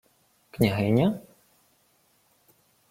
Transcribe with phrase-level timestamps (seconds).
[0.53, 1.07] —Княгиня?